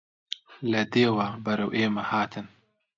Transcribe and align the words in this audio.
لە 0.71 0.81
دێوە 0.93 1.27
بەرەو 1.43 1.69
ئێمە 1.77 2.03
هاتن 2.11 2.47